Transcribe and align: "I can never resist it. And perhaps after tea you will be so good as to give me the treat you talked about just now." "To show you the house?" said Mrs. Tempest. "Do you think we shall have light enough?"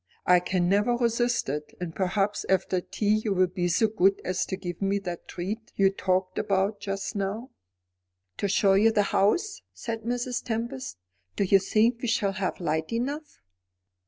"I 0.25 0.39
can 0.39 0.67
never 0.67 0.95
resist 0.97 1.47
it. 1.47 1.75
And 1.79 1.93
perhaps 1.95 2.43
after 2.49 2.81
tea 2.81 3.21
you 3.23 3.35
will 3.35 3.45
be 3.45 3.67
so 3.67 3.85
good 3.87 4.19
as 4.25 4.47
to 4.47 4.57
give 4.57 4.81
me 4.81 4.97
the 4.97 5.19
treat 5.27 5.71
you 5.75 5.91
talked 5.91 6.39
about 6.39 6.79
just 6.79 7.15
now." 7.15 7.51
"To 8.37 8.47
show 8.47 8.73
you 8.73 8.91
the 8.91 9.03
house?" 9.13 9.61
said 9.75 10.01
Mrs. 10.01 10.43
Tempest. 10.43 10.97
"Do 11.35 11.43
you 11.43 11.59
think 11.59 12.01
we 12.01 12.07
shall 12.07 12.33
have 12.33 12.59
light 12.59 12.91
enough?" 12.91 13.39